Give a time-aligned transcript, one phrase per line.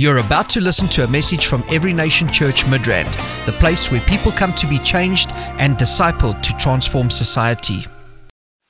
[0.00, 4.00] You're about to listen to a message from Every Nation Church Midrand, the place where
[4.00, 7.84] people come to be changed and discipled to transform society.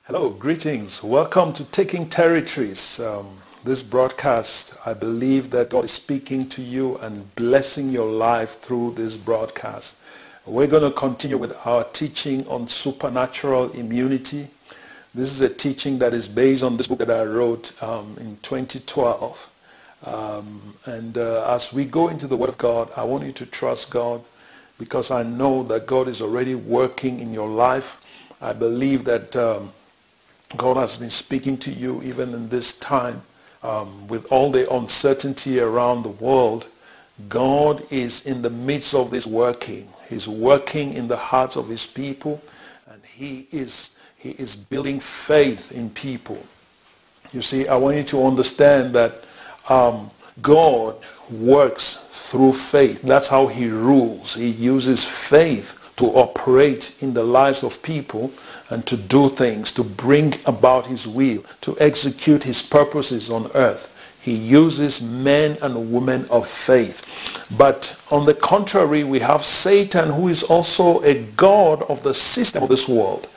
[0.03, 1.01] Hello, greetings.
[1.01, 2.99] Welcome to Taking Territories.
[2.99, 8.55] Um, this broadcast, I believe that God is speaking to you and blessing your life
[8.55, 9.95] through this broadcast.
[10.45, 14.49] We're going to continue with our teaching on supernatural immunity.
[15.15, 18.35] This is a teaching that is based on this book that I wrote um, in
[18.41, 19.50] 2012.
[20.05, 23.45] Um, and uh, as we go into the Word of God, I want you to
[23.45, 24.21] trust God
[24.79, 28.01] because I know that God is already working in your life.
[28.41, 29.71] I believe that um,
[30.57, 33.21] God has been speaking to you even in this time
[33.61, 36.67] um, with all the uncertainty around the world.
[37.29, 39.87] God is in the midst of this working.
[40.09, 42.41] He's working in the hearts of his people
[42.89, 46.43] and he is, he is building faith in people.
[47.31, 49.23] You see, I want you to understand that
[49.69, 50.09] um,
[50.41, 50.95] God
[51.29, 53.01] works through faith.
[53.01, 54.35] That's how he rules.
[54.35, 58.31] He uses faith to operate in the lives of people
[58.69, 63.87] and to do things, to bring about his will, to execute his purposes on earth.
[64.21, 67.47] He uses men and women of faith.
[67.57, 72.63] But on the contrary, we have Satan who is also a god of the system
[72.63, 73.27] of this world.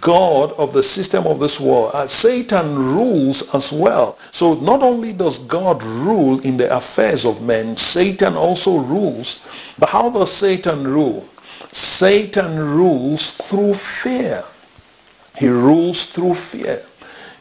[0.00, 1.90] God of the system of this world.
[1.94, 4.18] Uh, Satan rules as well.
[4.30, 9.44] So not only does God rule in the affairs of men, Satan also rules.
[9.78, 11.28] But how does Satan rule?
[11.70, 14.42] Satan rules through fear.
[15.38, 16.82] He rules through fear.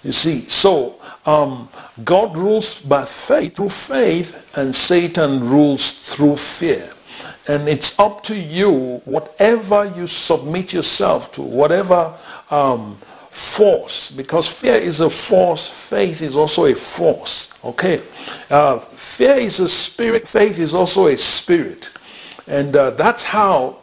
[0.03, 1.69] You see, so um,
[2.03, 6.91] God rules by faith, through faith, and Satan rules through fear.
[7.47, 12.13] And it's up to you, whatever you submit yourself to, whatever
[12.49, 12.95] um,
[13.29, 17.53] force, because fear is a force, faith is also a force.
[17.65, 18.01] Okay?
[18.49, 21.91] Uh, fear is a spirit, faith is also a spirit.
[22.47, 23.77] And uh, that's how,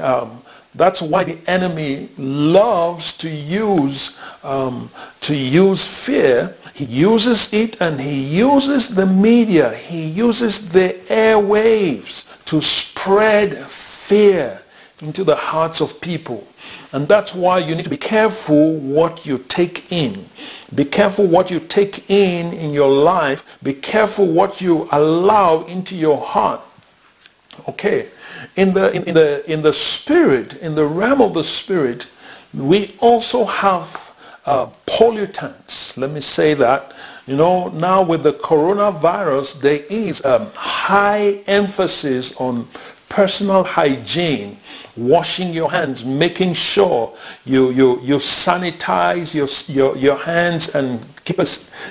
[0.00, 0.42] um,
[0.74, 4.90] that's why the enemy loves to use, um,
[5.20, 6.56] to use fear.
[6.74, 9.72] He uses it and he uses the media.
[9.72, 14.62] He uses the airwaves to spread fear
[15.00, 16.46] into the hearts of people.
[16.92, 20.26] And that's why you need to be careful what you take in.
[20.74, 23.58] Be careful what you take in in your life.
[23.62, 26.60] Be careful what you allow into your heart.
[27.68, 28.08] Okay.
[28.56, 32.06] In the, in, in the, in the spirit, in the realm of the spirit,
[32.54, 34.10] we also have
[34.46, 35.96] uh, pollutants.
[35.96, 36.94] Let me say that.
[37.32, 42.68] You know, now with the coronavirus, there is a high emphasis on
[43.08, 44.58] personal hygiene,
[44.98, 47.16] washing your hands, making sure
[47.46, 51.48] you, you, you sanitize your, your, your hands and keep a,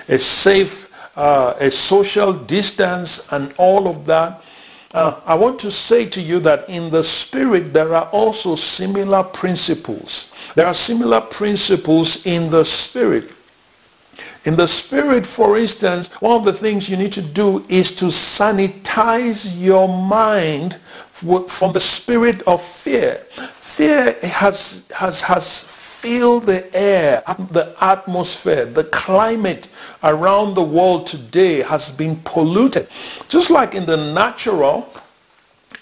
[0.10, 4.44] a safe, uh, a social distance and all of that.
[4.94, 9.24] Uh, I want to say to you that in the spirit there are also similar
[9.24, 10.32] principles.
[10.54, 13.34] There are similar principles in the spirit.
[14.44, 18.06] In the spirit, for instance, one of the things you need to do is to
[18.06, 20.80] sanitize your mind
[21.12, 23.16] from the spirit of fear.
[23.60, 29.70] Fear has, has, has filled the air, the atmosphere, the climate
[30.04, 32.88] around the world today has been polluted.
[33.30, 34.92] Just like in the natural,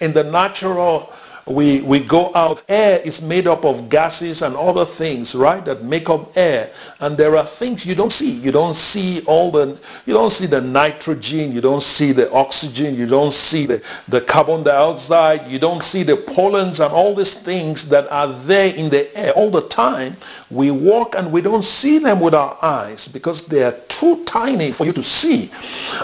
[0.01, 1.13] in the natural
[1.49, 5.83] we, we go out, air is made up of gases and other things, right, that
[5.83, 6.71] make up air.
[6.99, 8.29] And there are things you don't see.
[8.29, 12.95] You don't see all the, you don't see the nitrogen, you don't see the oxygen,
[12.95, 17.33] you don't see the, the carbon dioxide, you don't see the pollens and all these
[17.33, 20.17] things that are there in the air all the time.
[20.51, 24.71] We walk and we don't see them with our eyes because they are too tiny
[24.71, 25.49] for you to see.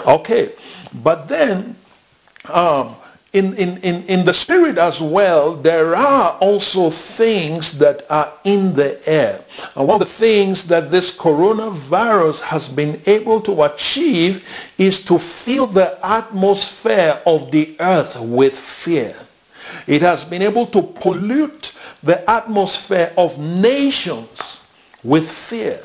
[0.06, 0.52] Okay,
[0.92, 1.76] but then,
[2.52, 2.96] um,
[3.36, 8.72] in, in, in, in the spirit as well, there are also things that are in
[8.72, 9.44] the air.
[9.76, 14.48] And one of the things that this coronavirus has been able to achieve
[14.78, 19.14] is to fill the atmosphere of the earth with fear.
[19.86, 24.60] It has been able to pollute the atmosphere of nations
[25.04, 25.78] with fear.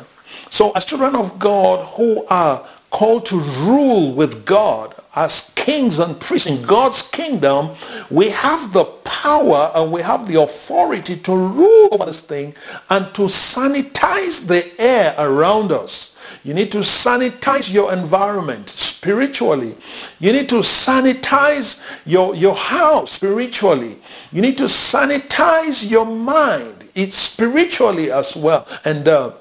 [0.49, 6.19] So as children of God who are called to rule with God as kings and
[6.19, 7.69] priests in God's kingdom,
[8.09, 12.53] we have the power and we have the authority to rule over this thing
[12.89, 16.13] and to sanitize the air around us.
[16.43, 19.75] You need to sanitize your environment spiritually.
[20.19, 23.95] You need to sanitize your, your house spiritually.
[24.33, 26.89] You need to sanitize your mind.
[26.95, 28.67] It's spiritually as well.
[28.83, 29.31] And uh,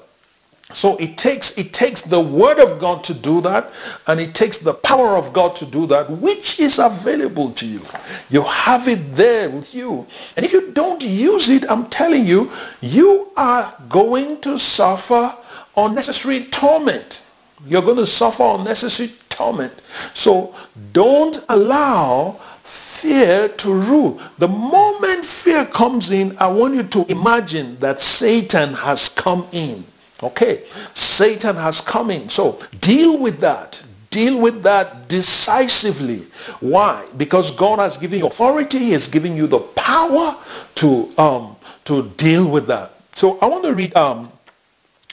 [0.73, 3.71] So it takes, it takes the word of God to do that
[4.07, 7.81] and it takes the power of God to do that which is available to you.
[8.29, 10.07] You have it there with you.
[10.35, 12.51] And if you don't use it, I'm telling you,
[12.81, 15.35] you are going to suffer
[15.75, 17.25] unnecessary torment.
[17.65, 19.81] You're going to suffer unnecessary torment.
[20.13, 20.55] So
[20.93, 24.19] don't allow fear to rule.
[24.37, 29.83] The moment fear comes in, I want you to imagine that Satan has come in.
[30.23, 30.63] Okay,
[30.93, 32.29] Satan has come in.
[32.29, 33.83] So deal with that.
[34.11, 36.19] Deal with that decisively.
[36.59, 37.07] Why?
[37.15, 38.77] Because God has given you authority.
[38.77, 40.35] He has given you the power
[40.75, 42.91] to, um, to deal with that.
[43.13, 44.31] So I want to read, um,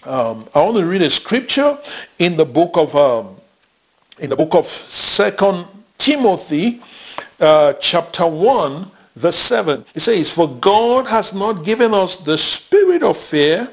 [0.04, 1.78] um, I want to read a scripture
[2.18, 3.36] in the book of, um,
[4.18, 5.66] in the book of Second
[5.96, 6.82] Timothy,
[7.40, 9.84] uh, chapter 1, verse 7.
[9.94, 13.70] It says, For God has not given us the spirit of fear,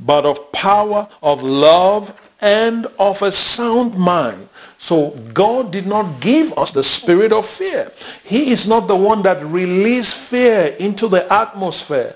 [0.00, 4.48] but of power, of love, and of a sound mind.
[4.78, 7.90] So God did not give us the spirit of fear.
[8.22, 12.14] He is not the one that released fear into the atmosphere.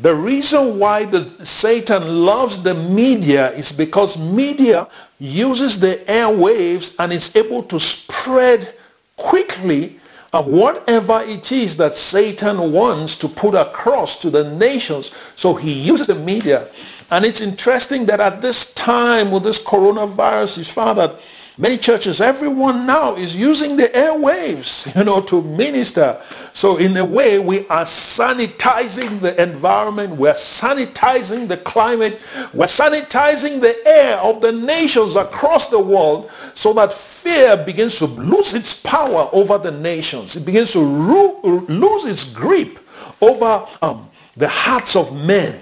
[0.00, 4.86] The reason why the Satan loves the media is because media
[5.18, 8.74] uses the airwaves and is able to spread
[9.16, 9.98] quickly
[10.32, 15.10] uh, whatever it is that Satan wants to put across to the nations.
[15.36, 16.68] So he uses the media.
[17.10, 21.18] And it's interesting that at this time with this coronavirus, is found that
[21.60, 26.20] Many churches, everyone now is using the airwaves, you know, to minister.
[26.52, 30.14] So in a way, we are sanitizing the environment.
[30.14, 32.20] We're sanitizing the climate.
[32.54, 38.06] We're sanitizing the air of the nations across the world so that fear begins to
[38.06, 40.36] lose its power over the nations.
[40.36, 42.78] It begins to lose its grip
[43.20, 45.60] over um, the hearts of men.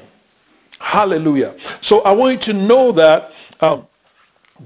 [0.78, 1.58] Hallelujah.
[1.80, 3.32] So I want you to know that
[3.62, 3.86] um,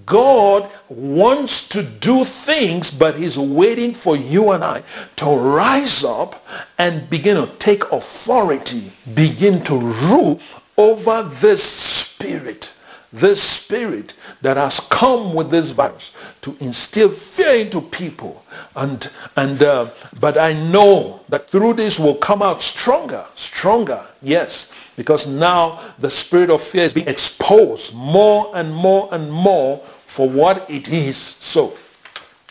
[0.06, 4.82] God wants to do things, but he's waiting for you and I
[5.16, 6.46] to rise up
[6.78, 10.40] and begin to take authority, begin to rule
[10.76, 12.74] over this spirit,
[13.12, 18.44] this spirit that has come with this virus to instill fear into people.
[18.74, 24.90] And, and, uh, but I know that through this we'll come out stronger, stronger, yes
[25.00, 30.28] because now the spirit of fear is being exposed more and more and more for
[30.28, 31.16] what it is.
[31.16, 31.72] So,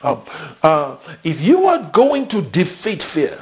[0.02, 0.24] um,
[0.64, 3.38] uh, if you are going to defeat fear,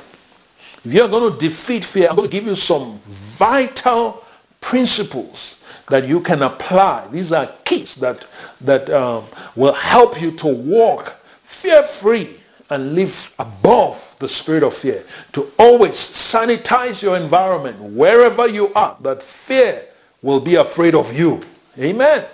[0.84, 4.26] if you are going to defeat fear, I'm going to give you some vital
[4.60, 5.57] principles
[5.90, 7.08] that you can apply.
[7.12, 8.26] These are keys that,
[8.62, 9.26] that um,
[9.56, 12.38] will help you to walk fear-free
[12.70, 15.04] and live above the spirit of fear.
[15.32, 19.86] To always sanitize your environment wherever you are, that fear
[20.22, 21.42] will be afraid of you.
[21.80, 22.26] Amen.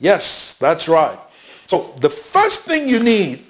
[0.00, 1.18] Yes, that's right.
[1.68, 3.44] So the first thing you need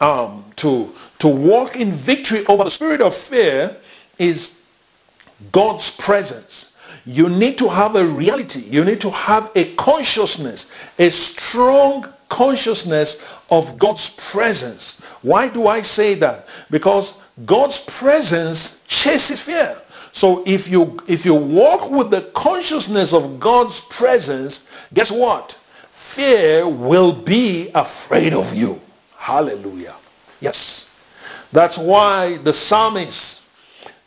[0.00, 3.76] um, to, to walk in victory over the spirit of fear
[4.18, 4.60] is
[5.52, 6.71] God's presence.
[7.04, 8.60] You need to have a reality.
[8.60, 14.98] You need to have a consciousness, a strong consciousness of God's presence.
[15.22, 16.48] Why do I say that?
[16.70, 17.14] Because
[17.44, 19.76] God's presence chases fear.
[20.12, 25.58] So if you if you walk with the consciousness of God's presence, guess what?
[25.90, 28.80] Fear will be afraid of you.
[29.16, 29.94] Hallelujah.
[30.40, 30.88] Yes.
[31.52, 33.42] That's why the psalmist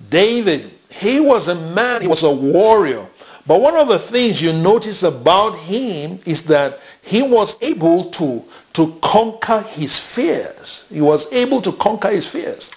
[0.09, 3.07] David, he was a man, he was a warrior.
[3.47, 8.43] But one of the things you notice about him is that he was able to,
[8.73, 10.85] to conquer his fears.
[10.91, 12.71] He was able to conquer his fears.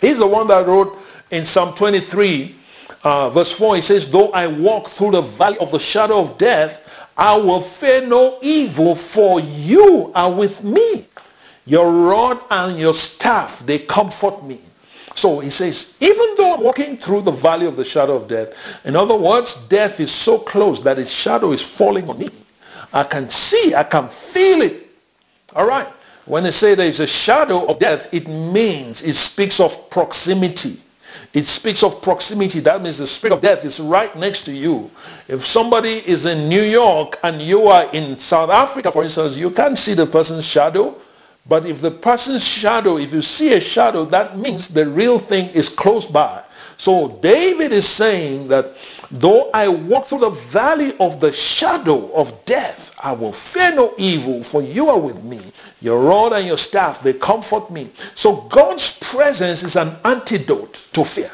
[0.00, 0.98] He's the one that wrote
[1.30, 2.56] in Psalm 23,
[3.04, 6.38] uh, verse 4, he says, Though I walk through the valley of the shadow of
[6.38, 11.06] death, I will fear no evil, for you are with me.
[11.66, 14.60] Your rod and your staff, they comfort me.
[15.18, 18.86] So he says, even though I'm walking through the valley of the shadow of death,
[18.86, 22.28] in other words, death is so close that its shadow is falling on me.
[22.92, 24.86] I can see, I can feel it.
[25.56, 25.88] All right.
[26.24, 30.76] When they say there is a shadow of death, it means, it speaks of proximity.
[31.34, 32.60] It speaks of proximity.
[32.60, 34.88] That means the spirit of death is right next to you.
[35.26, 39.50] If somebody is in New York and you are in South Africa, for instance, you
[39.50, 40.96] can't see the person's shadow,
[41.48, 45.48] but if the person's shadow, if you see a shadow, that means the real thing
[45.50, 46.44] is close by.
[46.76, 48.76] So David is saying that
[49.10, 53.94] though I walk through the valley of the shadow of death, I will fear no
[53.98, 55.40] evil, for you are with me.
[55.80, 57.90] Your rod and your staff, they comfort me.
[58.14, 61.30] So God's presence is an antidote to fear.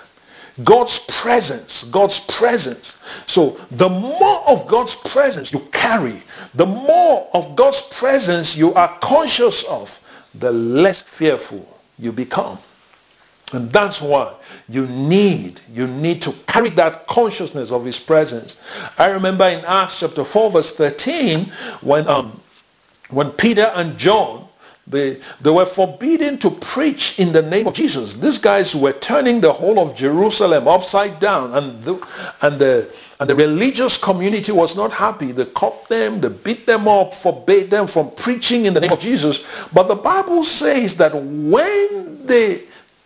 [0.62, 2.98] God's presence, God's presence.
[3.26, 6.22] So the more of God's presence you carry,
[6.54, 10.00] the more of God's presence you are conscious of,
[10.34, 12.58] the less fearful you become.
[13.52, 14.34] And that's why
[14.68, 18.56] you need, you need to carry that consciousness of his presence.
[18.98, 21.44] I remember in Acts chapter 4 verse 13
[21.80, 22.40] when, um,
[23.10, 24.43] when Peter and John
[24.86, 28.14] they, they were forbidden to preach in the name of Jesus.
[28.14, 31.94] These guys were turning the whole of Jerusalem upside down and the,
[32.42, 35.32] and the, and the religious community was not happy.
[35.32, 39.00] They caught them, they beat them up, forbade them from preaching in the name of
[39.00, 39.66] Jesus.
[39.72, 42.64] But the Bible says that when they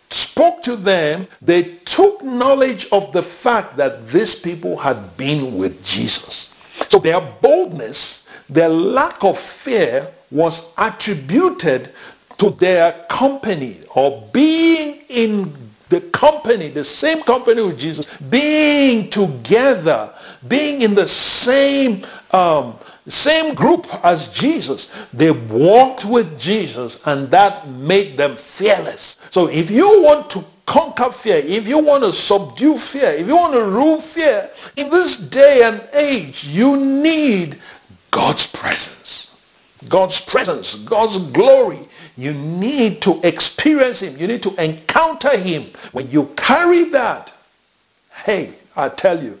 [0.09, 5.85] spoke to them, they took knowledge of the fact that these people had been with
[5.85, 6.53] Jesus.
[6.89, 11.91] So their boldness, their lack of fear was attributed
[12.37, 15.53] to their company or being in
[15.89, 20.13] the company, the same company with Jesus, being together,
[20.47, 22.75] being in the same um,
[23.07, 24.87] same group as Jesus.
[25.13, 29.17] They walked with Jesus and that made them fearless.
[29.31, 33.35] So if you want to conquer fear, if you want to subdue fear, if you
[33.35, 37.57] want to rule fear, in this day and age, you need
[38.11, 38.98] God's presence.
[39.87, 41.79] God's presence, God's glory.
[42.17, 44.17] You need to experience him.
[44.17, 45.63] You need to encounter him.
[45.93, 47.31] When you carry that,
[48.25, 49.39] hey, I tell you,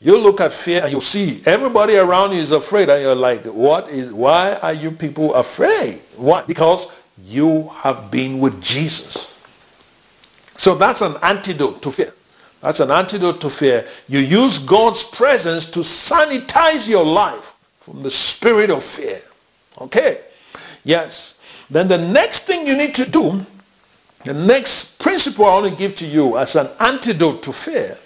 [0.00, 3.44] you look at fear and you see everybody around you is afraid and you're like,
[3.46, 6.00] what is, why are you people afraid?
[6.16, 6.44] Why?
[6.44, 6.86] Because
[7.24, 9.34] you have been with Jesus.
[10.56, 12.14] So that's an antidote to fear.
[12.60, 13.86] That's an antidote to fear.
[14.08, 17.54] You use God's presence to sanitize your life
[17.88, 19.20] from the spirit of fear.
[19.80, 20.20] Okay?
[20.84, 21.64] Yes.
[21.70, 23.44] Then the next thing you need to do,
[24.24, 27.98] the next principle I want to give to you as an antidote to fear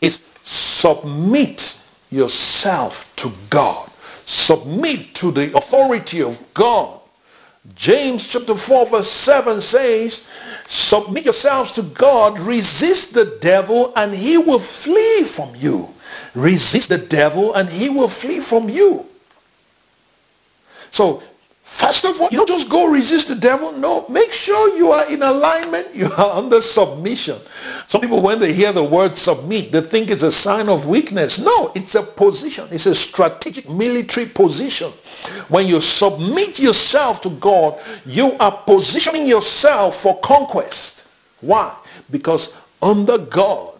[0.00, 3.90] is submit yourself to God.
[4.24, 7.00] Submit to the authority of God.
[7.76, 10.26] James chapter 4 verse 7 says,
[10.66, 15.94] submit yourselves to God, resist the devil and he will flee from you.
[16.34, 19.06] Resist the devil and he will flee from you.
[20.92, 21.22] So
[21.64, 23.70] First of all, you don't just go resist the devil.
[23.72, 25.94] No, make sure you are in alignment.
[25.94, 27.38] You are under submission.
[27.86, 31.38] Some people, when they hear the word submit, they think it's a sign of weakness.
[31.38, 32.66] No, it's a position.
[32.72, 34.88] It's a strategic military position.
[35.48, 41.06] When you submit yourself to God, you are positioning yourself for conquest.
[41.40, 41.76] Why?
[42.10, 43.78] Because under God,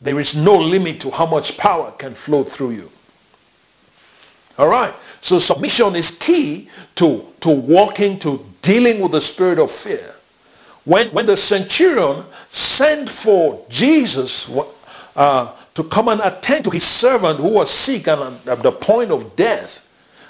[0.00, 2.90] there is no limit to how much power can flow through you.
[4.58, 4.94] All right.
[5.20, 10.14] So submission is key to, to walking, to dealing with the spirit of fear.
[10.84, 14.48] When, when the centurion sent for Jesus
[15.16, 19.10] uh, to come and attend to his servant who was sick and at the point
[19.10, 19.82] of death,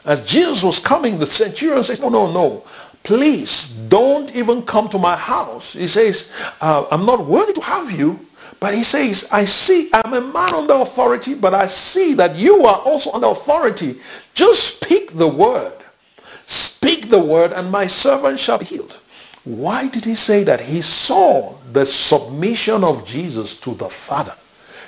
[0.04, 2.64] as Jesus was coming, the centurion says, no, no, no.
[3.02, 5.74] Please don't even come to my house.
[5.74, 8.18] He says, uh, I'm not worthy to have you
[8.66, 12.64] but he says, I see, I'm a man under authority, but I see that you
[12.64, 14.00] are also under authority.
[14.34, 15.72] Just speak the word.
[16.46, 19.00] Speak the word and my servant shall be healed.
[19.44, 20.60] Why did he say that?
[20.62, 24.34] He saw the submission of Jesus to the Father.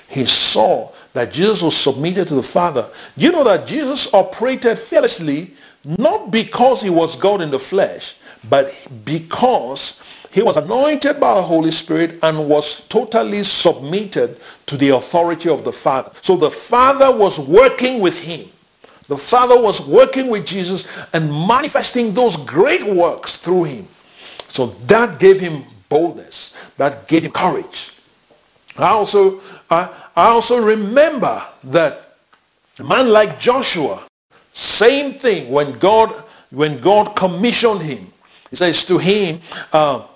[0.09, 2.91] He saw that Jesus was submitted to the Father.
[3.17, 5.53] You know that Jesus operated fearlessly
[5.85, 8.17] not because he was God in the flesh,
[8.51, 14.91] but because he was anointed by the Holy Spirit and was totally submitted to the
[14.91, 16.11] authority of the Father.
[16.21, 18.49] So the Father was working with him.
[19.09, 23.89] The Father was working with Jesus and manifesting those great works through him.
[24.49, 26.55] So that gave him boldness.
[26.77, 27.93] That gave him courage.
[28.77, 32.17] I also, I, I also remember that
[32.79, 34.03] a man like Joshua,
[34.53, 36.11] same thing when God,
[36.51, 38.13] when God commissioned him.
[38.51, 39.41] He says to him,
[39.73, 40.07] uh,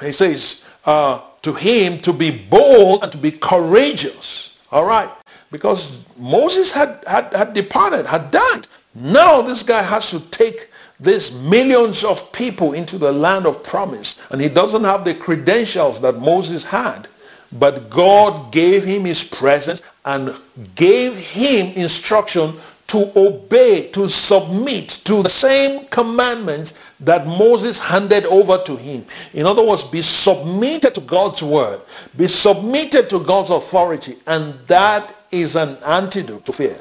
[0.00, 4.56] he says uh, to him to be bold and to be courageous.
[4.70, 5.10] All right.
[5.50, 8.66] Because Moses had, had, had departed, had died.
[8.94, 14.16] Now this guy has to take these millions of people into the land of promise.
[14.30, 17.08] And he doesn't have the credentials that Moses had.
[17.52, 20.34] But God gave him his presence and
[20.74, 22.54] gave him instruction
[22.88, 29.04] to obey, to submit to the same commandments that Moses handed over to him.
[29.34, 31.80] In other words, be submitted to God's word.
[32.16, 34.16] Be submitted to God's authority.
[34.26, 36.78] And that is an antidote to fear.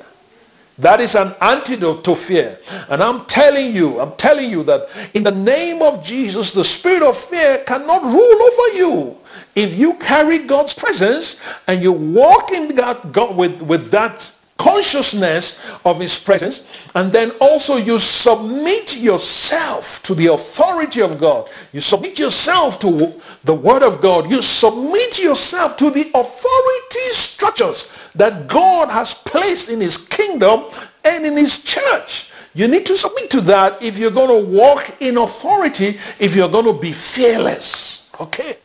[0.77, 2.59] That is an antidote to fear.
[2.89, 7.01] And I'm telling you, I'm telling you that in the name of Jesus, the spirit
[7.01, 9.19] of fear cannot rule over you.
[9.55, 15.77] if you carry God's presence and you walk in God, God with, with that consciousness
[15.83, 21.49] of his presence and then also you submit yourself to the authority of God.
[21.73, 24.31] You submit yourself to the word of God.
[24.31, 30.65] You submit yourself to the authority structures that God has placed in his kingdom
[31.03, 32.31] and in his church.
[32.53, 36.49] You need to submit to that if you're going to walk in authority if you're
[36.49, 38.07] going to be fearless.
[38.21, 38.55] Okay?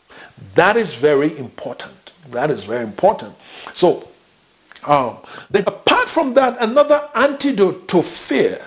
[0.55, 2.13] That is very important.
[2.31, 3.35] That is very important.
[3.43, 4.09] So
[4.85, 5.19] um,
[5.51, 8.59] then apart from that, another antidote to fear,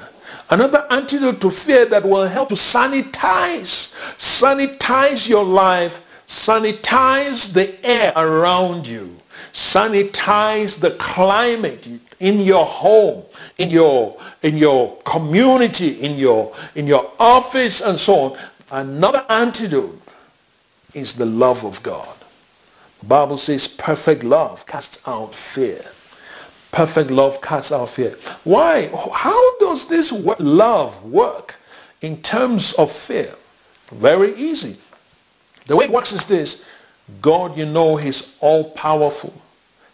[0.49, 8.13] another antidote to fear that will help to sanitize, sanitize your life, sanitize the air
[8.15, 9.09] around you,
[9.51, 11.87] sanitize the climate
[12.19, 13.23] in your home,
[13.57, 18.37] in your, in your community, in your, in your office and so on.
[18.71, 19.99] Another antidote
[20.93, 22.15] is the love of God.
[22.99, 25.83] The Bible says perfect love casts out fear.
[26.73, 28.15] Perfect love casts out fear.
[28.43, 28.89] Why?
[29.13, 31.55] How does this love work
[32.01, 33.35] in terms of fear?
[33.91, 34.77] Very easy.
[35.67, 36.65] The way it works is this.
[37.21, 39.39] God, you know, he's all-powerful.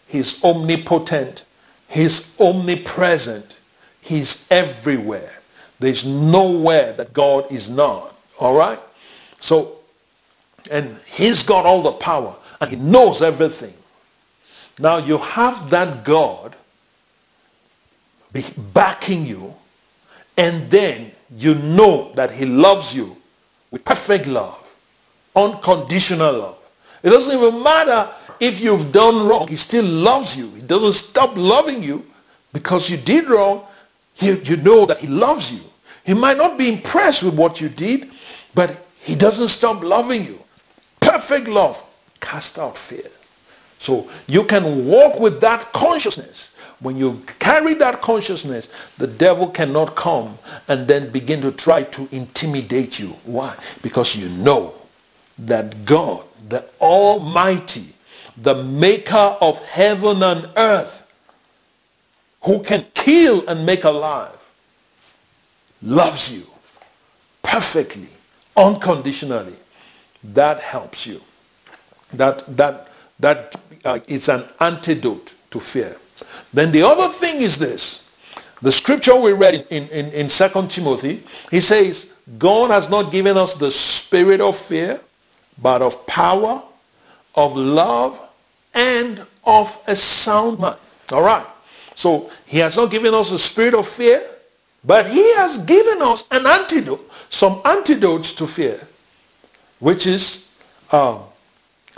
[0.08, 1.44] He's omnipotent.
[1.86, 3.60] He's omnipresent.
[4.00, 5.42] He's everywhere.
[5.80, 8.18] There's nowhere that God is not.
[8.38, 8.80] All right?
[9.38, 9.76] So,
[10.70, 13.74] and he's got all the power and he knows everything.
[14.78, 16.56] Now you have that God
[18.72, 19.54] backing you,
[20.36, 23.16] and then you know that he loves you
[23.70, 24.76] with perfect love,
[25.34, 26.70] unconditional love.
[27.02, 28.08] It doesn't even matter
[28.40, 29.48] if you've done wrong.
[29.48, 30.50] He still loves you.
[30.50, 32.06] He doesn't stop loving you
[32.52, 33.64] because you did wrong.
[34.16, 35.60] You, you know that he loves you.
[36.04, 38.10] He might not be impressed with what you did,
[38.54, 40.38] but he doesn't stop loving you.
[41.00, 41.82] Perfect love
[42.20, 43.10] cast out fear.
[43.78, 46.49] So you can walk with that consciousness
[46.80, 52.08] when you carry that consciousness, the devil cannot come and then begin to try to
[52.10, 53.08] intimidate you.
[53.24, 53.54] Why?
[53.82, 54.74] Because you know
[55.38, 57.92] that God, the Almighty,
[58.36, 61.06] the maker of heaven and earth,
[62.44, 64.50] who can kill and make alive,
[65.82, 66.46] loves you
[67.42, 68.08] perfectly,
[68.56, 69.54] unconditionally.
[70.24, 71.20] That helps you.
[72.12, 75.96] That, that, that uh, is an antidote to fear.
[76.52, 78.06] Then the other thing is this.
[78.62, 83.36] The scripture we read in, in, in 2 Timothy, he says, God has not given
[83.36, 85.00] us the spirit of fear,
[85.60, 86.62] but of power,
[87.34, 88.20] of love,
[88.74, 90.76] and of a sound mind.
[91.12, 91.46] All right.
[91.94, 94.22] So he has not given us the spirit of fear,
[94.84, 98.80] but he has given us an antidote, some antidotes to fear,
[99.78, 100.48] which is
[100.92, 101.20] um,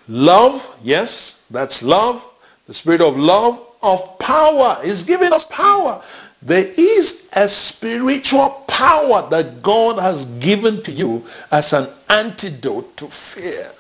[0.09, 0.79] love.
[0.83, 2.27] Yes, that's love.
[2.67, 4.79] The spirit of love, of power.
[4.83, 6.03] He's giving us power.
[6.41, 13.07] There is a spiritual power that God has given to you as an antidote to
[13.07, 13.71] fear.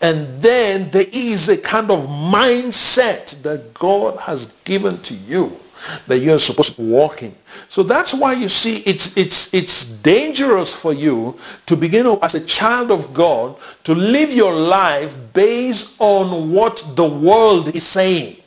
[0.00, 5.58] And then there is a kind of mindset that God has given to you
[6.06, 7.34] that you're supposed to walk in.
[7.68, 12.44] So that's why you see it's, it's, it's dangerous for you to begin as a
[12.44, 18.37] child of God to live your life based on what the world is saying.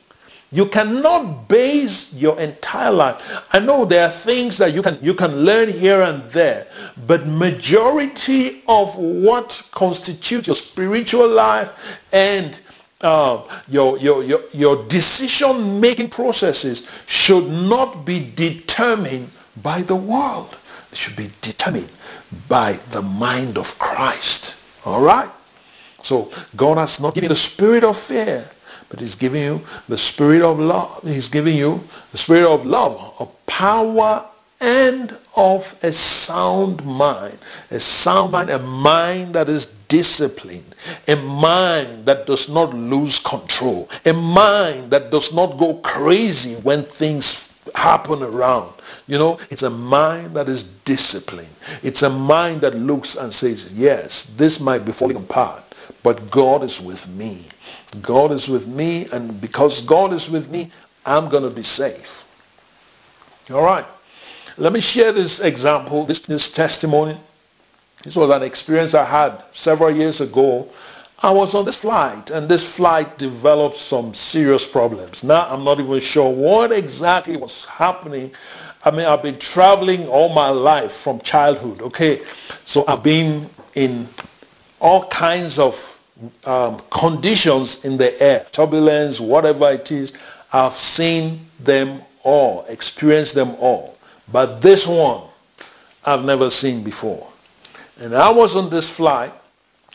[0.54, 3.48] You cannot base your entire life.
[3.54, 6.68] I know there are things that you can, you can learn here and there,
[7.08, 12.60] but majority of what constitutes your spiritual life and
[13.00, 19.30] uh, your, your, your, your decision-making processes should not be determined
[19.64, 20.58] by the world.
[20.92, 21.90] It should be determined
[22.50, 24.58] by the mind of Christ.
[24.86, 25.30] All right?
[26.04, 28.50] So God has not given the spirit of fear,
[28.92, 31.02] but he's giving you the spirit of love.
[31.04, 34.26] He's giving you the spirit of love, of power,
[34.60, 37.40] and of a sound mind.
[37.72, 40.76] A sound mind, a mind that is disciplined,
[41.08, 46.84] a mind that does not lose control, a mind that does not go crazy when
[46.84, 48.74] things happen around.
[49.08, 51.50] You know, it's a mind that is disciplined.
[51.82, 55.64] It's a mind that looks and says, yes, this might be falling apart,
[56.04, 57.46] but God is with me.
[58.02, 60.72] God is with me, and because God is with me,
[61.06, 62.26] I'm going to be safe.
[63.52, 63.86] All right.
[64.58, 67.18] Let me share this example, this, this testimony.
[68.04, 70.68] This was an experience I had several years ago.
[71.24, 75.24] I was on this flight, and this flight developed some serious problems.
[75.24, 78.32] Now, I'm not even sure what exactly was happening.
[78.84, 82.24] I mean, I've been traveling all my life from childhood, okay?
[82.66, 84.08] So I've been in
[84.82, 86.00] all kinds of
[86.46, 90.12] um, conditions in the air, turbulence, whatever it is,
[90.52, 93.98] I've seen them all, experienced them all.
[94.32, 95.22] But this one,
[96.04, 97.28] I've never seen before.
[98.00, 99.32] And I was on this flight.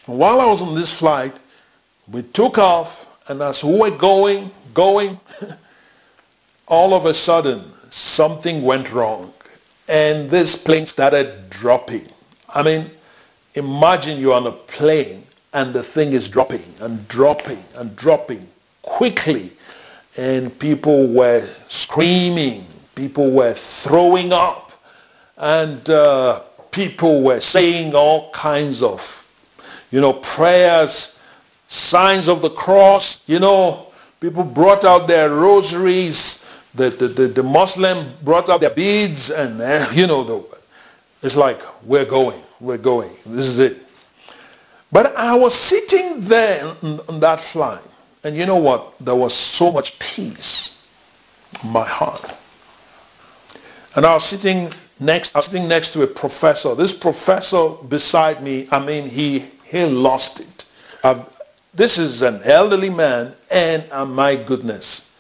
[0.06, 1.36] While I was on this flight,
[2.10, 5.18] we took off, and as we were going, going,
[6.68, 9.32] all of a sudden, something went wrong.
[9.88, 12.06] And this plane started dropping.
[12.48, 12.90] I mean,
[13.56, 18.46] imagine you're on a plane and the thing is dropping and dropping and dropping
[18.82, 19.50] quickly.
[20.16, 22.66] And people were screaming.
[22.94, 24.72] People were throwing up.
[25.36, 26.40] And uh,
[26.70, 29.26] people were saying all kinds of,
[29.90, 31.18] you know, prayers,
[31.66, 33.18] signs of the cross.
[33.26, 33.86] You know,
[34.20, 36.44] people brought out their rosaries.
[36.74, 40.44] The, the, the, the Muslim brought out their beads and, uh, you know, the,
[41.22, 43.10] it's like, we're going, we're going.
[43.24, 43.78] This is it.
[44.90, 47.82] But I was sitting there on that flight.
[48.24, 48.98] And you know what?
[48.98, 50.82] There was so much peace
[51.62, 52.34] in my heart.
[53.94, 56.74] And I was sitting next, I was sitting next to a professor.
[56.74, 60.64] This professor beside me, I mean, he, he lost it.
[61.04, 61.24] I've,
[61.74, 65.10] this is an elderly man, and uh, my goodness,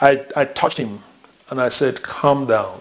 [0.00, 1.00] I, I touched him
[1.50, 2.80] and I said, calm down.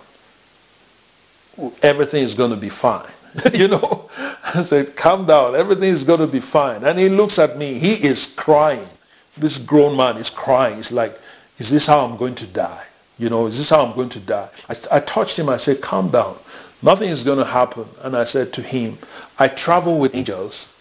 [1.81, 3.09] Everything is going to be fine.
[3.53, 4.09] you know,
[4.43, 5.55] I said, calm down.
[5.55, 6.83] Everything is going to be fine.
[6.83, 7.73] And he looks at me.
[7.73, 8.87] He is crying.
[9.35, 10.77] This grown man is crying.
[10.77, 11.19] He's like,
[11.57, 12.85] is this how I'm going to die?
[13.19, 14.49] You know, is this how I'm going to die?
[14.69, 15.49] I, I touched him.
[15.49, 16.37] I said, calm down.
[16.81, 17.85] Nothing is going to happen.
[18.01, 18.97] And I said to him,
[19.39, 20.73] I travel with angels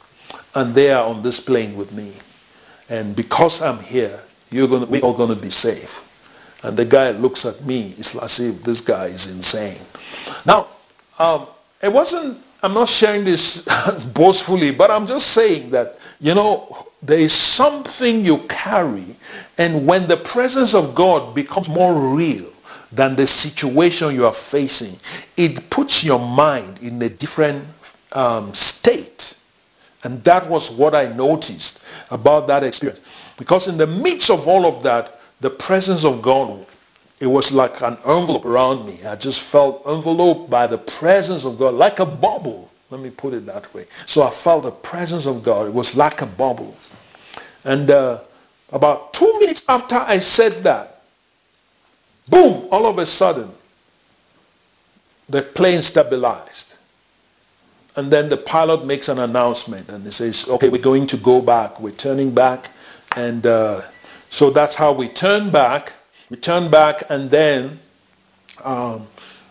[0.55, 2.15] and they are on this plane with me.
[2.89, 6.03] And because I'm here, you're going to, we're all going to be safe.
[6.63, 7.95] And the guy looks at me.
[7.99, 9.85] It's like as if this guy is insane.
[10.45, 10.69] Now,
[11.19, 11.47] um,
[11.87, 13.63] it wasn't, I'm not sharing this
[14.13, 19.05] boastfully, but I'm just saying that, you know, there is something you carry.
[19.57, 22.53] And when the presence of God becomes more real
[22.91, 24.97] than the situation you are facing,
[25.37, 27.65] it puts your mind in a different
[28.13, 29.37] um, state.
[30.03, 33.01] And that was what I noticed about that experience.
[33.39, 36.67] Because in the midst of all of that, the presence of God
[37.19, 38.99] it was like an envelope around me.
[39.07, 42.71] I just felt enveloped by the presence of God, like a bubble.
[42.91, 43.87] Let me put it that way.
[44.05, 45.67] So I felt the presence of God.
[45.67, 46.77] It was like a bubble.
[47.65, 48.21] And uh,
[48.71, 51.03] about two minutes after I said that,
[52.29, 53.51] boom, all of a sudden,
[55.29, 56.77] the plane stabilized.
[57.97, 61.41] And then the pilot makes an announcement and he says, okay, we're going to go
[61.41, 61.81] back.
[61.81, 62.69] We're turning back.
[63.17, 63.81] And uh,
[64.29, 65.95] so that's how we turn back
[66.31, 67.79] we turned back and then
[68.65, 69.07] um,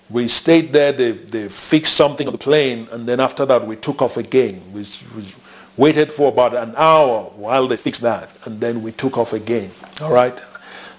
[0.09, 0.91] we stayed there.
[0.91, 4.61] They, they fixed something on the plane and then after that we took off again.
[4.73, 4.85] We,
[5.15, 5.23] we
[5.77, 9.71] waited for about an hour while they fixed that and then we took off again.
[10.01, 10.39] All right.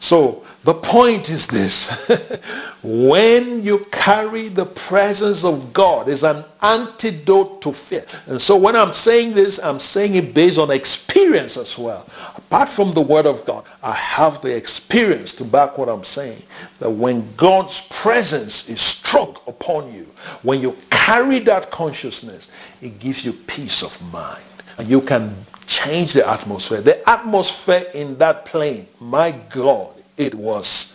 [0.01, 1.91] So the point is this.
[2.83, 8.05] when you carry the presence of God is an antidote to fear.
[8.27, 12.09] And so when I'm saying this, I'm saying it based on experience as well.
[12.37, 16.43] Apart from the word of God, I have the experience to back what I'm saying.
[16.79, 20.05] That when God's presence is strong upon you,
[20.43, 22.49] when you carry that consciousness,
[22.81, 24.45] it gives you peace of mind.
[24.79, 25.35] And you can
[25.67, 26.81] change the atmosphere.
[26.81, 30.93] The atmosphere in that plane, my God, it was.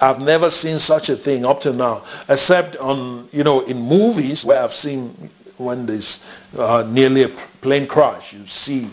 [0.00, 4.44] I've never seen such a thing up to now, except on, you know, in movies
[4.44, 5.10] where I've seen
[5.58, 6.24] when there's
[6.58, 8.88] uh, nearly a plane crash, you see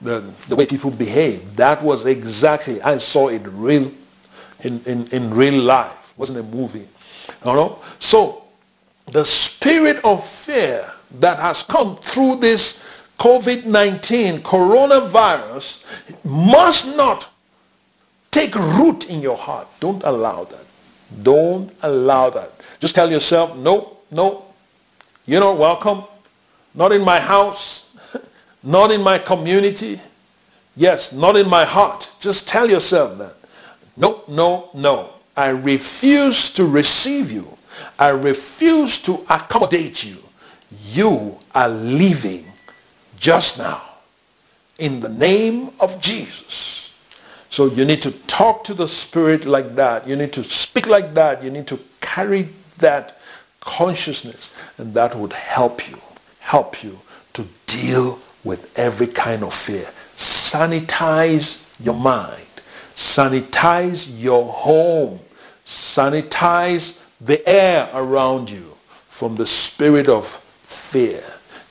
[0.00, 1.56] the, the way people behave.
[1.56, 3.90] That was exactly, I saw it real,
[4.62, 6.12] in, in, in real life.
[6.12, 6.86] It wasn't a movie.
[7.44, 7.78] You know?
[7.98, 8.44] So
[9.10, 10.88] the spirit of fear
[11.20, 12.84] that has come through this
[13.22, 15.84] COVID-19 coronavirus
[16.24, 17.30] must not
[18.32, 19.68] take root in your heart.
[19.78, 20.64] Don't allow that.
[21.22, 22.50] Don't allow that.
[22.80, 24.44] Just tell yourself, no, no,
[25.24, 26.02] you're not welcome.
[26.74, 27.88] Not in my house.
[28.64, 30.00] not in my community.
[30.74, 32.10] Yes, not in my heart.
[32.18, 33.36] Just tell yourself that.
[33.96, 35.10] No, no, no.
[35.36, 37.56] I refuse to receive you.
[38.00, 40.18] I refuse to accommodate you.
[40.90, 42.51] You are leaving
[43.22, 43.80] just now
[44.78, 46.90] in the name of Jesus.
[47.50, 50.08] So you need to talk to the Spirit like that.
[50.08, 51.44] You need to speak like that.
[51.44, 53.20] You need to carry that
[53.60, 55.98] consciousness and that would help you,
[56.40, 56.98] help you
[57.34, 59.86] to deal with every kind of fear.
[60.16, 62.46] Sanitize your mind.
[62.96, 65.20] Sanitize your home.
[65.64, 71.22] Sanitize the air around you from the spirit of fear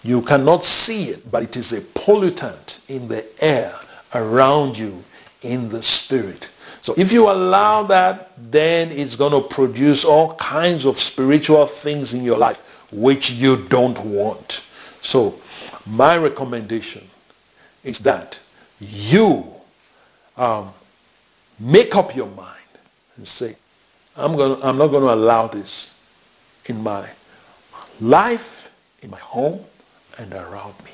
[0.04, 3.76] You cannot see it, but it is a pollutant in the air
[4.14, 5.04] around you
[5.42, 6.50] in the spirit.
[6.82, 12.14] So if you allow that, then it's going to produce all kinds of spiritual things
[12.14, 12.58] in your life
[12.92, 14.64] which you don't want.
[15.00, 15.40] So
[15.86, 17.08] my recommendation
[17.84, 18.40] is that
[18.80, 19.46] you
[20.38, 20.74] um,
[21.60, 22.58] make up your mind
[23.18, 23.56] and say,
[24.18, 25.94] I'm, gonna, I'm not going to allow this
[26.66, 27.10] in my
[28.00, 29.64] life, in my home,
[30.18, 30.92] and around me.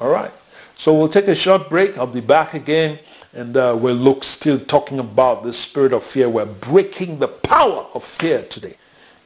[0.00, 0.32] All right.
[0.74, 1.98] So we'll take a short break.
[1.98, 2.98] I'll be back again
[3.32, 6.28] and uh, we'll look still talking about the spirit of fear.
[6.28, 8.76] We're breaking the power of fear today.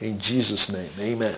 [0.00, 1.36] In Jesus' name, amen.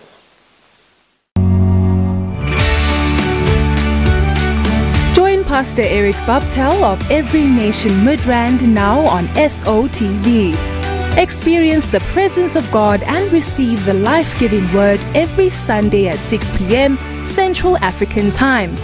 [5.14, 10.75] Join Pastor Eric Bubtel of Every Nation Midrand now on SOTV.
[11.16, 16.98] Experience the presence of God and receive the life-giving word every Sunday at 6 p.m.
[17.24, 18.76] Central African Time.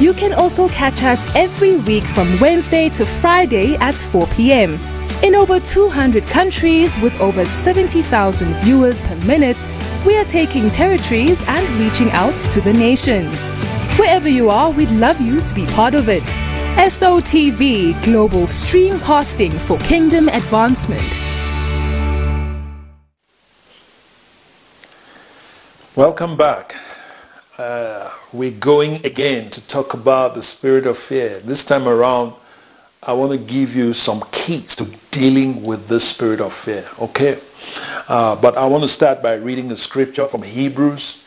[0.00, 4.78] You can also catch us every week from Wednesday to Friday at 4 p.m.
[5.24, 9.58] In over 200 countries with over 70,000 viewers per minute,
[10.06, 13.36] we are taking territories and reaching out to the nations.
[13.98, 16.22] Wherever you are, we'd love you to be part of it.
[16.78, 21.39] SOTV Global Streamcasting for Kingdom Advancement.
[26.00, 26.74] Welcome back.
[27.58, 31.40] Uh, we're going again to talk about the spirit of fear.
[31.40, 32.32] This time around,
[33.02, 36.88] I want to give you some keys to dealing with the spirit of fear.
[36.98, 37.38] Okay?
[38.08, 41.22] Uh, but I want to start by reading a scripture from Hebrews.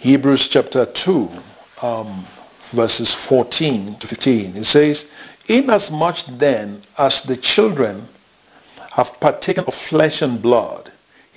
[0.00, 1.30] Hebrews chapter 2,
[1.80, 2.26] um,
[2.72, 4.54] verses 14 to 15.
[4.54, 5.10] It says,
[5.48, 8.06] Inasmuch then as the children
[8.90, 10.89] have partaken of flesh and blood,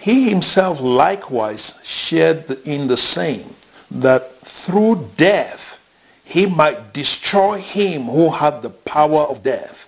[0.03, 3.55] he himself likewise shared in the same
[3.89, 5.79] that through death
[6.25, 9.87] he might destroy him who had the power of death,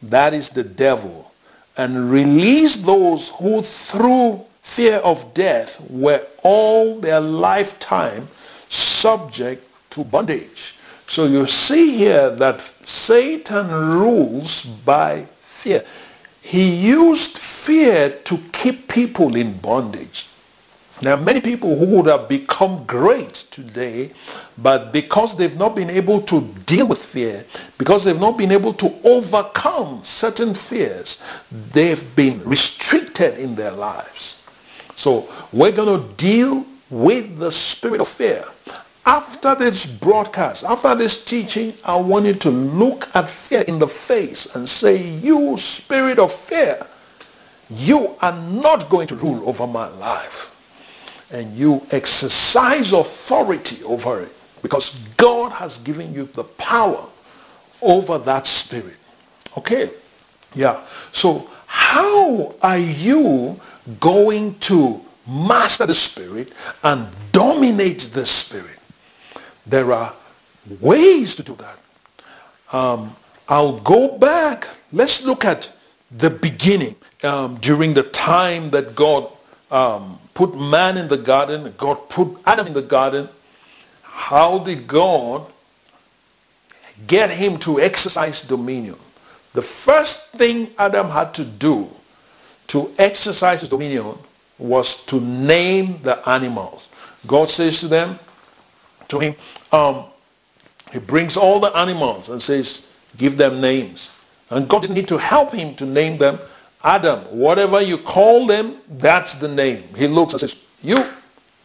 [0.00, 1.32] that is the devil,
[1.76, 8.28] and release those who through fear of death were all their lifetime
[8.68, 10.76] subject to bondage.
[11.08, 15.84] So you see here that Satan rules by fear.
[16.46, 20.28] He used fear to keep people in bondage.
[21.00, 24.12] There are many people who would have become great today,
[24.56, 27.44] but because they've not been able to deal with fear,
[27.78, 31.20] because they've not been able to overcome certain fears,
[31.72, 34.40] they've been restricted in their lives.
[34.94, 38.44] So we're going to deal with the spirit of fear.
[39.06, 43.86] After this broadcast, after this teaching, I want you to look at fear in the
[43.86, 46.84] face and say, you spirit of fear,
[47.70, 50.52] you are not going to rule over my life
[51.30, 57.06] and you exercise authority over it because God has given you the power
[57.80, 58.96] over that spirit.
[59.56, 59.90] Okay?
[60.56, 60.82] Yeah.
[61.12, 63.60] So how are you
[64.00, 68.78] going to master the spirit and dominate the spirit?
[69.66, 70.14] There are
[70.80, 71.78] ways to do that.
[72.72, 73.16] Um,
[73.48, 74.68] I'll go back.
[74.92, 75.72] Let's look at
[76.10, 79.30] the beginning um, during the time that God
[79.70, 83.28] um, put man in the garden, God put Adam in the garden,
[84.02, 85.46] how did God
[87.06, 88.96] get him to exercise dominion?
[89.52, 91.88] The first thing Adam had to do
[92.68, 94.14] to exercise dominion
[94.58, 96.88] was to name the animals.
[97.26, 98.18] God says to them,
[99.08, 99.34] to him,
[99.72, 100.04] um,
[100.92, 104.16] he brings all the animals and says, give them names.
[104.50, 106.38] And God didn't need to help him to name them.
[106.84, 109.82] Adam, whatever you call them, that's the name.
[109.96, 110.98] He looks and says, you,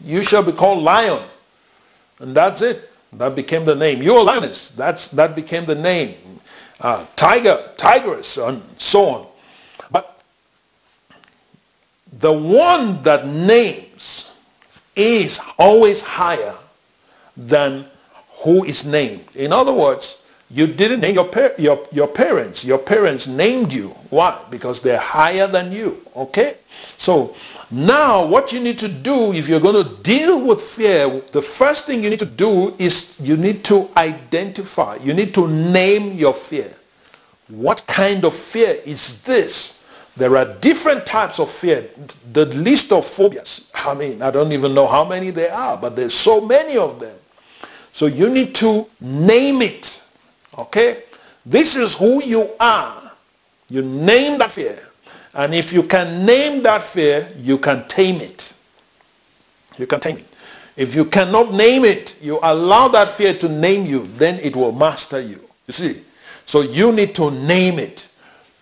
[0.04, 1.21] you shall be called lion.
[2.19, 2.91] And that's it.
[3.13, 4.01] That became the name.
[4.01, 4.69] You're lioness.
[4.71, 6.15] That's, that became the name.
[6.80, 9.27] Uh, tiger, tigress, and so on.
[9.91, 10.23] But
[12.19, 14.34] the one that names
[14.95, 16.56] is always higher
[17.47, 17.86] than
[18.43, 19.25] who is named.
[19.36, 20.17] In other words,
[20.49, 22.65] you didn't name your, par- your, your parents.
[22.65, 23.89] Your parents named you.
[24.10, 24.38] Why?
[24.49, 26.01] Because they're higher than you.
[26.13, 26.58] Okay?
[26.97, 27.34] So
[27.69, 31.86] now what you need to do if you're going to deal with fear, the first
[31.86, 34.97] thing you need to do is you need to identify.
[34.97, 36.73] You need to name your fear.
[37.47, 39.82] What kind of fear is this?
[40.17, 41.88] There are different types of fear.
[42.34, 45.95] The list of phobias, I mean, I don't even know how many there are, but
[45.95, 47.17] there's so many of them.
[47.91, 50.04] So you need to name it.
[50.58, 51.04] Okay?
[51.45, 53.12] This is who you are.
[53.69, 54.80] You name that fear.
[55.34, 58.54] And if you can name that fear, you can tame it.
[59.77, 60.25] You can tame it.
[60.75, 64.71] If you cannot name it, you allow that fear to name you, then it will
[64.71, 65.41] master you.
[65.67, 66.01] You see?
[66.45, 68.10] So you need to name it.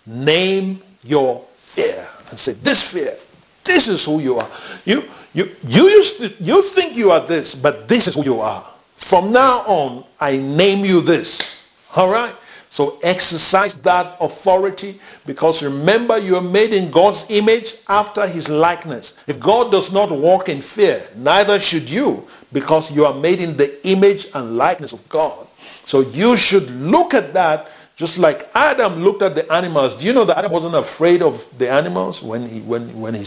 [0.05, 3.15] Name your fear and say, this fear,
[3.63, 4.49] this is who you are.
[4.85, 8.41] You, you, you used to, you think you are this, but this is who you
[8.41, 8.65] are.
[8.99, 11.57] From now on, I name you this.
[11.95, 12.35] All right?
[12.69, 19.17] So exercise that authority because remember you are made in God's image after his likeness.
[19.25, 23.55] If God does not walk in fear, neither should you because you are made in
[23.55, 25.47] the image and likeness of God.
[25.85, 29.95] So you should look at that just like Adam looked at the animals.
[29.95, 33.25] Do you know that Adam wasn't afraid of the animals when he, when, when, he,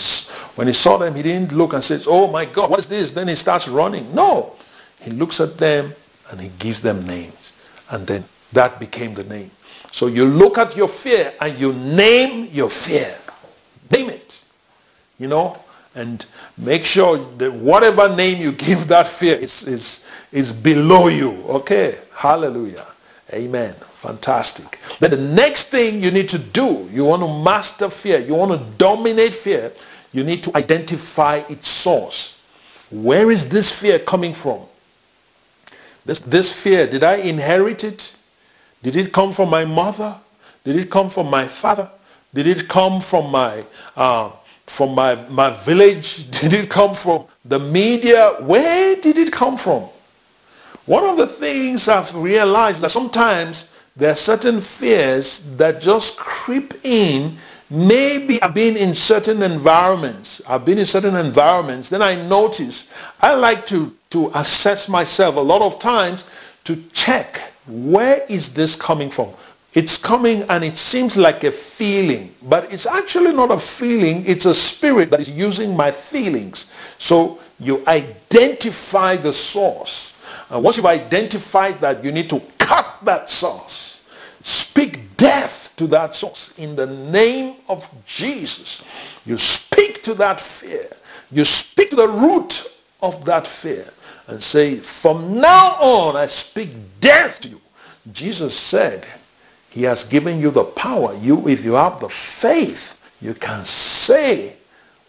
[0.54, 1.14] when he saw them?
[1.14, 3.10] He didn't look and says, oh my God, what is this?
[3.10, 4.14] Then he starts running.
[4.14, 4.54] No.
[5.02, 5.94] He looks at them
[6.30, 7.52] and he gives them names.
[7.90, 9.50] And then that became the name.
[9.90, 13.16] So you look at your fear and you name your fear.
[13.90, 14.44] Name it.
[15.18, 15.58] You know,
[15.94, 16.24] and
[16.56, 21.42] make sure that whatever name you give that fear is, is, is below you.
[21.48, 21.98] Okay?
[22.14, 22.86] Hallelujah.
[23.32, 23.74] Amen.
[23.74, 24.78] Fantastic.
[24.98, 28.52] Then the next thing you need to do, you want to master fear, you want
[28.52, 29.72] to dominate fear,
[30.12, 32.38] you need to identify its source.
[32.90, 34.60] Where is this fear coming from?
[36.04, 38.14] This, this fear, did I inherit it?
[38.82, 40.16] Did it come from my mother?
[40.64, 41.88] Did it come from my father?
[42.34, 43.64] Did it come from my,
[43.96, 44.30] uh,
[44.66, 46.30] from my, my village?
[46.40, 48.36] Did it come from the media?
[48.40, 49.88] Where did it come from?
[50.86, 56.74] One of the things I've realized that sometimes there are certain fears that just creep
[56.84, 57.36] in.
[57.70, 60.42] Maybe I've been in certain environments.
[60.48, 61.88] I've been in certain environments.
[61.88, 62.88] Then I notice
[63.20, 66.24] I like to, to assess myself a lot of times
[66.64, 69.30] to check where is this coming from?
[69.74, 74.22] It's coming and it seems like a feeling, but it's actually not a feeling.
[74.26, 76.66] It's a spirit that is using my feelings.
[76.98, 80.12] So you identify the source.
[80.50, 84.02] And once you've identified that, you need to cut that source.
[84.42, 89.18] Speak death to that source in the name of Jesus.
[89.24, 90.88] You speak to that fear.
[91.30, 92.66] You speak to the root
[93.00, 93.88] of that fear
[94.26, 97.60] and say, from now on, I speak death to you.
[98.12, 99.06] Jesus said,
[99.70, 101.14] he has given you the power.
[101.16, 104.56] You, if you have the faith, you can say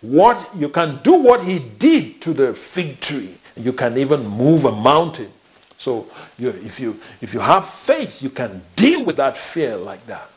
[0.02, 3.36] what, you can do what he did to the fig tree.
[3.56, 5.32] You can even move a mountain.
[5.78, 10.06] So you, if, you, if you have faith, you can deal with that fear like
[10.08, 10.30] that.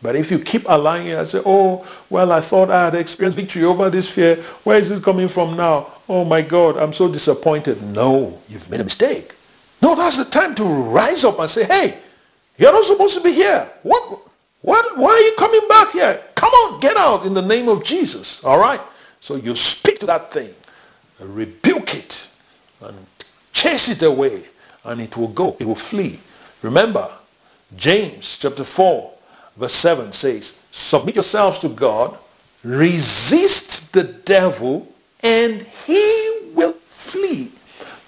[0.00, 3.38] But if you keep allowing it and say, oh, well, I thought I had experienced
[3.38, 4.36] victory over this fear.
[4.62, 5.88] Where is it coming from now?
[6.08, 7.82] Oh my God, I'm so disappointed.
[7.82, 9.34] No, you've made a mistake.
[9.82, 11.98] No, that's the time to rise up and say, hey,
[12.56, 13.68] you're not supposed to be here.
[13.82, 14.20] What,
[14.62, 16.22] what, why are you coming back here?
[16.34, 18.42] Come on, get out in the name of Jesus.
[18.44, 18.80] All right?
[19.20, 20.54] So you speak to that thing,
[21.20, 22.28] rebuke it,
[22.80, 22.96] and
[23.52, 24.42] chase it away,
[24.84, 25.56] and it will go.
[25.58, 26.20] It will flee.
[26.62, 27.08] Remember,
[27.76, 29.12] James chapter 4,
[29.58, 32.16] verse 7 says, submit yourselves to God,
[32.62, 34.86] resist the devil,
[35.22, 37.50] and he will flee.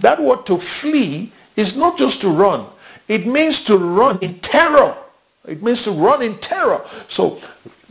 [0.00, 2.66] That word to flee is not just to run.
[3.08, 4.96] It means to run in terror.
[5.46, 6.82] It means to run in terror.
[7.08, 7.40] So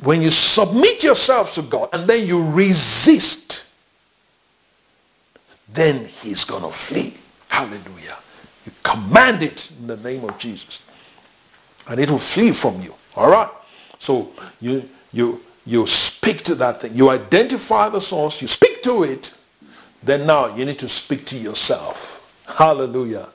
[0.02, 3.65] when you submit yourself to God and then you resist,
[5.72, 7.15] then he's going to flee.
[7.50, 8.17] Hallelujah.
[8.65, 10.82] You command it in the name of Jesus.
[11.89, 12.93] And it will flee from you.
[13.15, 13.50] All right?
[14.00, 16.95] So you, you, you speak to that thing.
[16.95, 18.41] You identify the source.
[18.41, 19.36] You speak to it.
[20.02, 22.43] Then now you need to speak to yourself.
[22.58, 23.28] Hallelujah.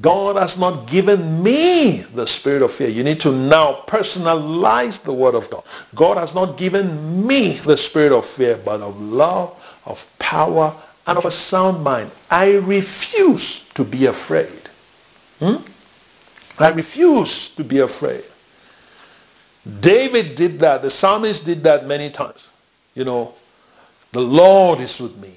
[0.00, 2.88] God has not given me the spirit of fear.
[2.88, 5.62] You need to now personalize the word of God.
[5.94, 10.74] God has not given me the spirit of fear, but of love, of power,
[11.06, 12.10] and of a sound mind.
[12.30, 14.70] I refuse to be afraid.
[15.38, 15.56] Hmm?
[16.58, 18.24] I refuse to be afraid.
[19.80, 20.82] David did that.
[20.82, 22.50] The psalmist did that many times.
[22.94, 23.34] You know,
[24.12, 25.34] the Lord is with me.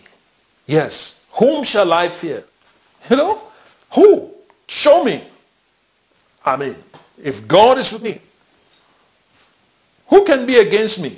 [0.66, 1.24] Yes.
[1.34, 2.44] Whom shall I fear?
[3.10, 3.42] You know,
[3.94, 4.32] who?
[4.68, 5.24] Show me.
[6.46, 6.76] I mean,
[7.22, 8.20] if God is with me,
[10.08, 11.18] who can be against me?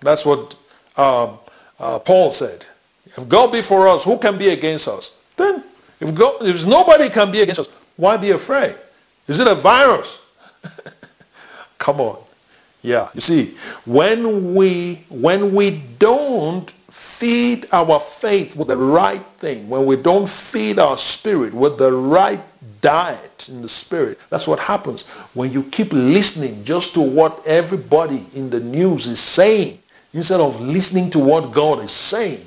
[0.00, 0.54] That's what
[0.96, 1.38] um,
[1.78, 2.64] uh, Paul said.
[3.16, 5.12] If God be for us, who can be against us?
[5.36, 5.62] Then,
[6.00, 8.74] if, God, if nobody can be against us, why be afraid?
[9.28, 10.20] Is it a virus?
[11.78, 12.18] Come on.
[12.82, 13.54] Yeah, you see,
[13.84, 20.28] when we, when we don't feed our faith with the right thing, when we don't
[20.28, 22.40] feed our spirit with the right
[22.80, 24.18] diet in the spirit.
[24.28, 25.02] That's what happens
[25.34, 29.78] when you keep listening just to what everybody in the news is saying
[30.12, 32.44] instead of listening to what God is saying.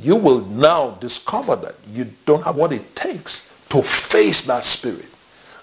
[0.00, 5.06] you will now discover that you don't have what it takes to face that spirit.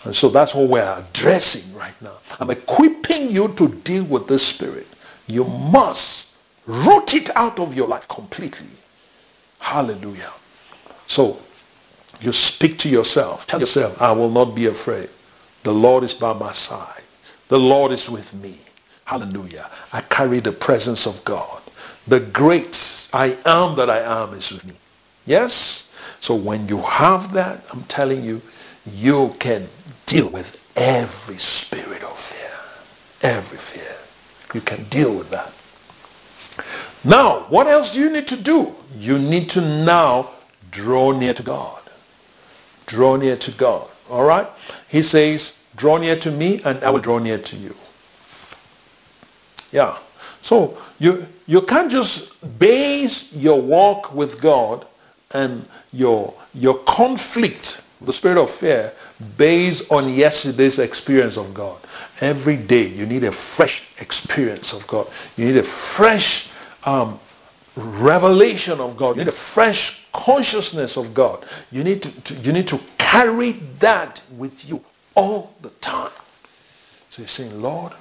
[0.05, 2.13] And so that's what we're addressing right now.
[2.39, 4.87] I'm equipping you to deal with this spirit.
[5.27, 6.29] You must
[6.67, 8.67] root it out of your life completely.
[9.59, 10.31] Hallelujah.
[11.07, 11.39] So
[12.21, 13.47] you speak to yourself.
[13.47, 15.09] Tell yourself, I will not be afraid.
[15.63, 17.01] The Lord is by my side.
[17.47, 18.59] The Lord is with me.
[19.05, 19.69] Hallelujah.
[19.91, 21.61] I carry the presence of God.
[22.07, 24.75] The great I am that I am is with me.
[25.25, 25.91] Yes?
[26.19, 28.41] So when you have that, I'm telling you,
[28.93, 29.67] you can
[30.05, 33.29] deal with every spirit of fear.
[33.29, 33.95] Every fear.
[34.53, 35.51] You can deal with that.
[37.03, 38.73] Now, what else do you need to do?
[38.97, 40.31] You need to now
[40.71, 41.81] draw near to God.
[42.85, 43.87] Draw near to God.
[44.09, 44.47] All right?
[44.87, 47.75] He says, draw near to me and I will draw near to you.
[49.71, 49.97] Yeah.
[50.41, 54.85] So you, you can't just base your walk with God
[55.33, 58.93] and your, your conflict, the spirit of fear,
[59.37, 61.79] based on yesterday's experience of God.
[62.21, 65.07] Every day you need a fresh experience of God.
[65.37, 66.49] You need a fresh
[66.83, 67.19] um,
[67.75, 69.15] revelation of God.
[69.15, 71.45] You need a fresh consciousness of God.
[71.71, 74.83] You need to, to, you need to carry that with you
[75.15, 76.11] all the time.
[77.09, 77.93] So you're saying, Lord,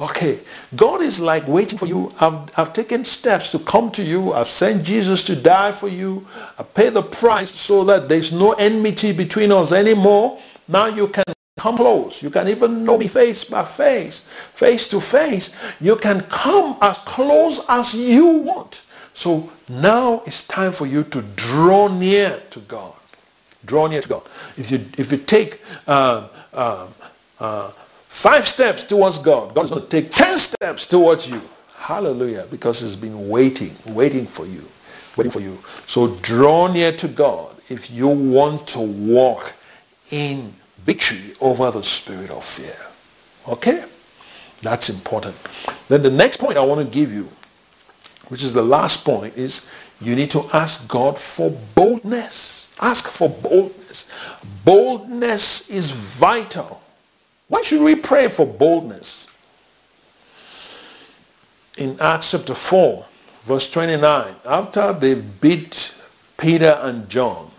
[0.00, 0.38] okay,
[0.74, 2.10] God is like waiting for you.
[2.20, 4.32] I've, I've taken steps to come to you.
[4.32, 6.26] I've sent Jesus to die for you.
[6.58, 10.38] I paid the price so that there's no enmity between us anymore.
[10.66, 11.24] Now you can
[11.58, 12.22] come close.
[12.22, 15.54] You can even know me face by face, face to face.
[15.80, 18.84] You can come as close as you want.
[19.12, 22.94] So now it's time for you to draw near to God.
[23.66, 24.22] Draw near to God.
[24.56, 26.86] If you, if you take uh, uh,
[27.38, 27.72] uh,
[28.10, 31.40] five steps towards God, God is going to take ten steps towards you.
[31.76, 32.46] Hallelujah.
[32.50, 34.68] Because he's been waiting, waiting for you.
[35.16, 35.58] Waiting for you.
[35.86, 39.54] So draw near to God if you want to walk
[40.10, 42.76] in victory over the spirit of fear.
[43.48, 43.84] Okay?
[44.60, 45.36] That's important.
[45.88, 47.28] Then the next point I want to give you,
[48.28, 49.68] which is the last point, is
[50.00, 52.72] you need to ask God for boldness.
[52.80, 54.06] Ask for boldness.
[54.64, 56.82] Boldness is vital.
[57.50, 59.26] Why should we pray for boldness?
[61.76, 63.04] In Acts chapter 4,
[63.42, 65.94] verse 29, after they beat
[66.38, 67.50] Peter and John,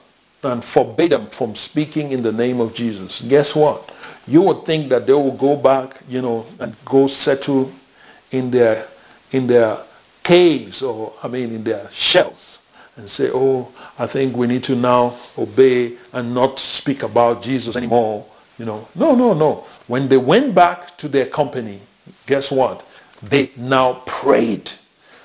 [0.44, 3.22] and forbade them from speaking in the name of Jesus.
[3.22, 3.94] Guess what?
[4.28, 7.72] You would think that they will go back, you know, and go settle
[8.32, 8.88] in their
[9.32, 9.78] in their
[10.24, 12.60] caves or I mean in their shells
[12.96, 17.76] and say, oh, I think we need to now obey and not speak about Jesus
[17.76, 18.26] anymore.
[18.58, 19.66] You know, no, no, no.
[19.92, 21.82] When they went back to their company,
[22.26, 22.88] guess what?
[23.22, 24.72] They now prayed.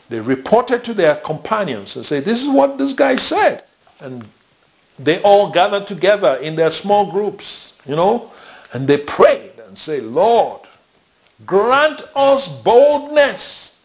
[0.08, 3.62] They reported to their companions and said, this is what this guy said.
[4.00, 4.26] And
[4.98, 8.32] they all gathered together in their small groups, you know,
[8.72, 10.62] and they prayed and say, Lord,
[11.46, 13.78] grant us boldness.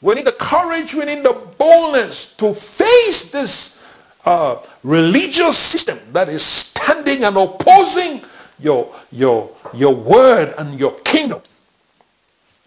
[0.00, 3.82] We need the courage, we need the boldness to face this
[4.24, 8.22] uh, religious system that is standing and opposing
[8.60, 11.40] your, your, your word and your kingdom.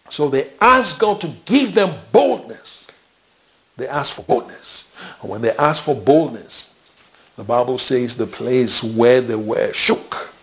[0.10, 2.88] So they asked God to give them boldness.
[3.78, 4.92] They asked for boldness.
[5.22, 6.74] And when they asked for boldness,
[7.36, 10.34] the Bible says the place where they were shook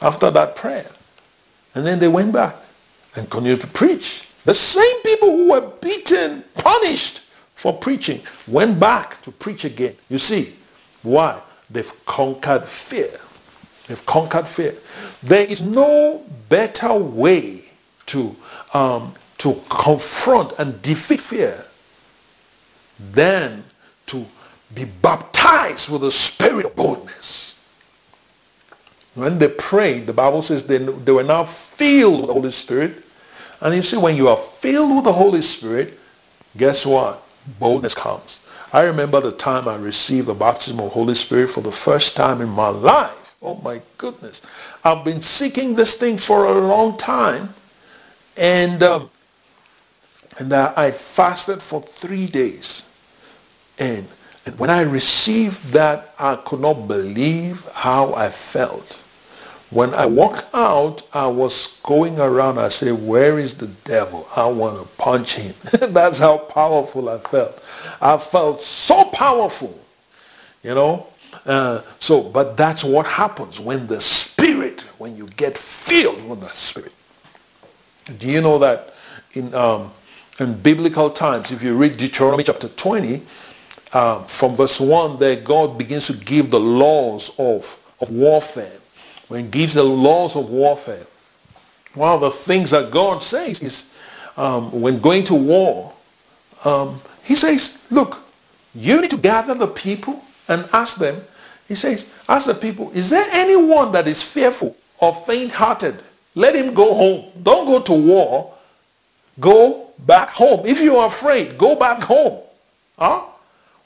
[0.00, 0.90] after that prayer.
[1.74, 2.56] And then they went back
[3.16, 4.26] and continued to preach.
[4.44, 7.20] The same people who were beaten, punished
[7.54, 9.94] for preaching, went back to preach again.
[10.08, 10.54] You see,
[11.02, 11.42] why?
[11.68, 13.18] They've conquered fear.
[13.90, 14.76] They've conquered fear.
[15.20, 17.64] There is no better way
[18.06, 18.36] to,
[18.72, 21.64] um, to confront and defeat fear
[23.00, 23.64] than
[24.06, 24.26] to
[24.72, 27.58] be baptized with the spirit of boldness.
[29.16, 32.92] When they prayed, the Bible says they, they were now filled with the Holy Spirit.
[33.60, 35.98] And you see, when you are filled with the Holy Spirit,
[36.56, 37.24] guess what?
[37.58, 38.40] Boldness comes.
[38.72, 42.40] I remember the time I received the baptism of Holy Spirit for the first time
[42.40, 43.19] in my life.
[43.42, 44.42] Oh my goodness.
[44.84, 47.54] I've been seeking this thing for a long time.
[48.36, 49.10] And, um,
[50.38, 52.88] and I fasted for three days.
[53.78, 54.06] And
[54.46, 59.02] and when I received that, I could not believe how I felt.
[59.70, 62.58] When I walked out, I was going around.
[62.58, 64.26] I said, where is the devil?
[64.34, 65.54] I want to punch him.
[65.92, 67.62] That's how powerful I felt.
[68.00, 69.78] I felt so powerful,
[70.64, 71.06] you know.
[71.46, 76.50] Uh, so, but that's what happens when the Spirit, when you get filled with the
[76.50, 76.92] Spirit.
[78.18, 78.94] Do you know that
[79.32, 79.92] in, um,
[80.38, 83.22] in biblical times, if you read Deuteronomy chapter 20,
[83.92, 88.72] uh, from verse 1 there, God begins to give the laws of, of warfare.
[89.28, 91.06] When he gives the laws of warfare,
[91.94, 93.94] one of the things that God says is
[94.36, 95.92] um, when going to war,
[96.64, 98.22] um, he says, look,
[98.74, 101.22] you need to gather the people and ask them.
[101.70, 106.02] He says, ask the people, is there anyone that is fearful or faint-hearted?
[106.34, 107.30] Let him go home.
[107.40, 108.54] Don't go to war.
[109.38, 110.66] Go back home.
[110.66, 112.40] If you are afraid, go back home.
[112.98, 113.22] Huh?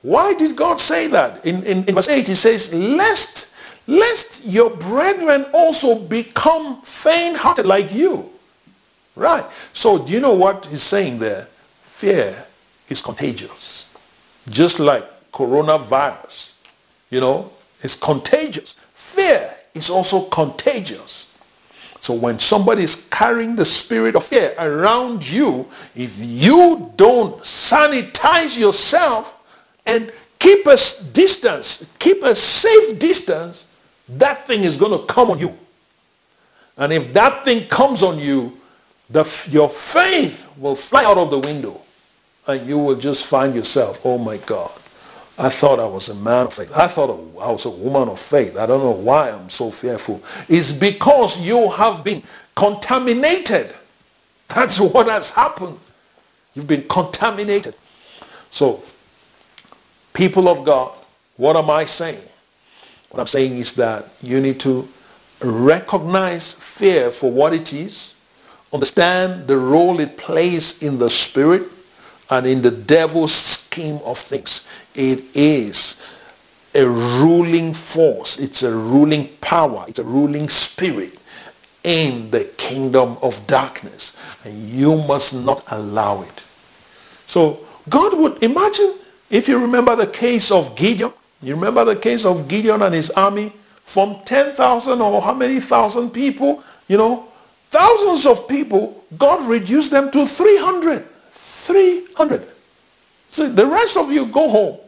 [0.00, 1.44] Why did God say that?
[1.44, 3.54] In, in, in verse 8 he says, lest,
[3.86, 8.30] lest your brethren also become faint-hearted like you.
[9.14, 9.44] Right.
[9.74, 11.48] So do you know what he's saying there?
[11.82, 12.46] Fear
[12.88, 13.84] is contagious.
[14.48, 16.52] Just like coronavirus.
[17.10, 17.50] You know,
[17.84, 18.74] it's contagious.
[18.92, 21.30] Fear is also contagious.
[22.00, 28.58] So when somebody is carrying the spirit of fear around you, if you don't sanitize
[28.58, 29.42] yourself
[29.86, 30.76] and keep a
[31.12, 33.64] distance, keep a safe distance,
[34.08, 35.56] that thing is going to come on you.
[36.76, 38.58] And if that thing comes on you,
[39.08, 41.80] the, your faith will fly out of the window
[42.46, 44.72] and you will just find yourself, oh my God,
[45.36, 46.72] I thought I was a man of faith.
[46.76, 47.10] I thought
[47.40, 48.56] I was a woman of faith.
[48.56, 50.22] I don't know why I'm so fearful.
[50.48, 52.22] It's because you have been
[52.54, 53.74] contaminated.
[54.48, 55.78] That's what has happened.
[56.54, 57.74] You've been contaminated.
[58.50, 58.84] So,
[60.12, 60.96] people of God,
[61.36, 62.22] what am I saying?
[63.10, 64.88] What I'm saying is that you need to
[65.40, 68.14] recognize fear for what it is,
[68.72, 71.62] understand the role it plays in the spirit
[72.30, 74.66] and in the devil's scheme of things.
[74.94, 76.00] It is
[76.74, 78.38] a ruling force.
[78.38, 79.84] It's a ruling power.
[79.88, 81.18] It's a ruling spirit
[81.82, 84.16] in the kingdom of darkness.
[84.44, 86.44] And you must not allow it.
[87.26, 88.94] So God would imagine
[89.30, 91.12] if you remember the case of Gideon.
[91.42, 93.52] You remember the case of Gideon and his army
[93.82, 97.28] from 10,000 or how many thousand people, you know,
[97.70, 101.06] thousands of people, God reduced them to 300.
[101.64, 102.46] 300.
[103.30, 104.78] See, the rest of you go home.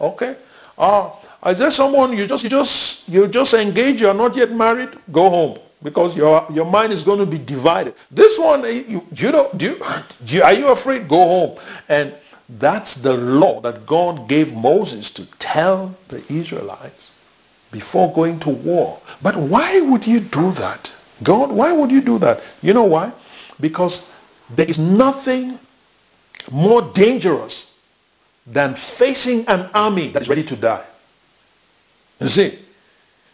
[0.00, 0.36] Okay?
[0.78, 1.10] Uh,
[1.46, 4.90] is there someone you just you just you just engage, you are not yet married,
[5.10, 5.58] go home.
[5.82, 7.94] Because your your mind is going to be divided.
[8.10, 9.76] This one, eh, you, you know, do
[10.26, 11.08] you, are you afraid?
[11.08, 11.58] Go home.
[11.88, 12.14] And
[12.48, 17.12] that's the law that God gave Moses to tell the Israelites
[17.72, 19.00] before going to war.
[19.20, 20.94] But why would you do that?
[21.22, 22.42] God, why would you do that?
[22.62, 23.12] You know why?
[23.60, 24.08] Because
[24.54, 25.58] there is nothing
[26.50, 27.72] more dangerous
[28.46, 30.84] than facing an army that is ready to die.
[32.20, 32.58] You see?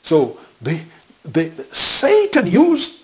[0.02, 0.82] So they,
[1.24, 3.02] they, Satan used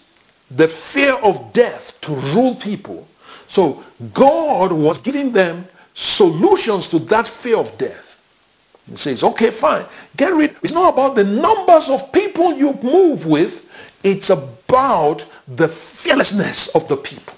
[0.51, 3.09] the fear of death to rule people.
[3.47, 3.83] So
[4.13, 8.11] God was giving them solutions to that fear of death.
[8.89, 9.87] He says, okay, fine.
[10.17, 10.57] Get rid.
[10.63, 13.97] It's not about the numbers of people you move with.
[14.03, 17.34] It's about the fearlessness of the people.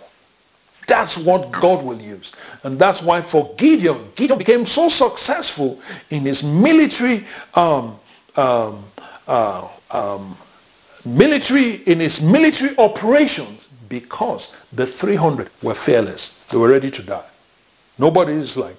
[0.87, 2.33] That's what God will use.
[2.63, 5.81] And that's why for Gideon, Gideon became so successful
[6.11, 7.25] in his military,
[7.55, 7.99] um,
[8.37, 8.85] um,
[9.27, 10.37] uh, um,
[11.05, 16.39] military, in his military operations because the 300 were fearless.
[16.51, 17.25] They were ready to die.
[17.99, 18.77] Nobody is like,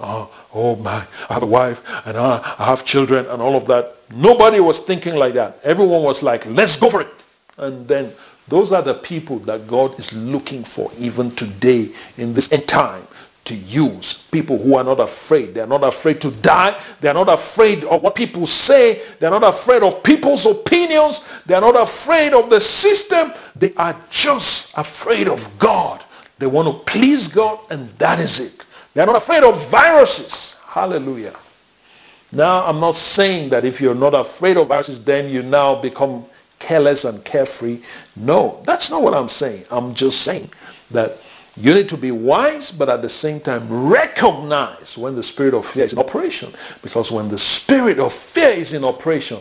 [0.00, 3.96] oh, oh my, I have a wife and I have children and all of that.
[4.14, 5.58] Nobody was thinking like that.
[5.62, 7.08] Everyone was like, let's go for it.
[7.58, 8.12] And then
[8.48, 13.06] those are the people that God is looking for even today in this end time
[13.46, 14.14] to use.
[14.30, 15.54] People who are not afraid.
[15.54, 16.80] They're not afraid to die.
[17.00, 19.00] They're not afraid of what people say.
[19.18, 21.22] They're not afraid of people's opinions.
[21.46, 23.32] They're not afraid of the system.
[23.54, 26.04] They are just afraid of God.
[26.38, 28.66] They want to please God and that is it.
[28.94, 30.56] They're not afraid of viruses.
[30.66, 31.34] Hallelujah.
[32.32, 36.24] Now, I'm not saying that if you're not afraid of viruses, then you now become
[36.66, 37.80] careless and carefree.
[38.16, 39.64] No, that's not what I'm saying.
[39.70, 40.50] I'm just saying
[40.90, 41.18] that
[41.56, 45.64] you need to be wise, but at the same time recognize when the spirit of
[45.64, 46.52] fear is in operation.
[46.82, 49.38] Because when the spirit of fear is in operation,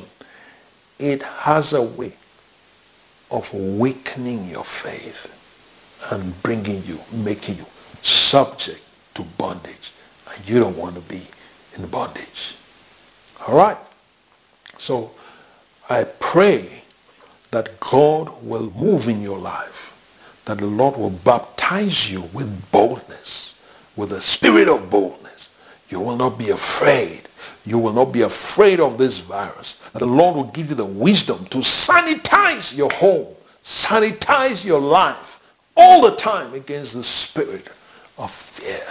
[0.99, 2.13] it has a way
[3.31, 5.31] of weakening your faith
[6.11, 7.65] and bringing you, making you
[8.03, 8.81] subject
[9.15, 9.93] to bondage.
[10.31, 11.23] And you don't want to be
[11.75, 12.55] in bondage.
[13.47, 13.77] All right?
[14.77, 15.11] So
[15.89, 16.83] I pray
[17.55, 19.93] that God will move in your life,
[20.43, 23.55] that the Lord will baptize you with boldness,
[23.95, 25.51] with a spirit of boldness.
[25.87, 27.21] You will not be afraid.
[27.65, 29.75] You will not be afraid of this virus.
[29.93, 33.33] That the Lord will give you the wisdom to sanitize your home,
[33.63, 35.39] sanitize your life
[35.77, 37.69] all the time against the spirit
[38.17, 38.85] of fear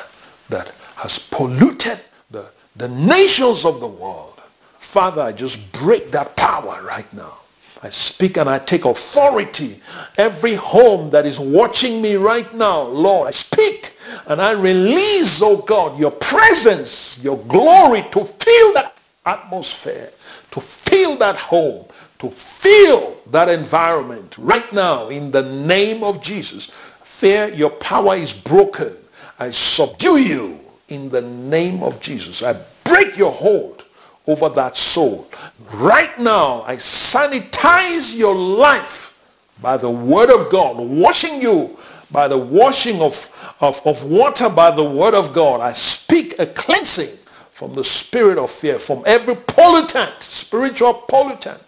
[0.49, 2.01] that has polluted
[2.31, 2.47] the,
[2.77, 4.41] the nations of the world.
[4.79, 7.41] Father, I just break that power right now.
[7.85, 9.78] I speak and I take authority.
[10.16, 13.95] Every home that is watching me right now, Lord, I speak
[14.26, 20.11] and I release, oh God, your presence, your glory to fill that atmosphere,
[20.53, 21.85] to fill that home,
[22.20, 26.68] to fill that environment right now in the name of Jesus.
[27.03, 28.97] Fear, your power is broken.
[29.39, 30.59] I subdue you
[30.89, 32.43] in the name of Jesus.
[32.43, 33.84] I break your hold
[34.27, 35.29] over that soul.
[35.75, 39.18] Right now, I sanitize your life
[39.61, 41.77] by the word of God, washing you
[42.11, 45.61] by the washing of, of, of water by the word of God.
[45.61, 47.18] I speak a cleansing
[47.51, 51.61] from the spirit of fear, from every pollutant, spiritual pollutant,